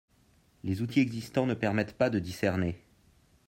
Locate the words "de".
2.09-2.17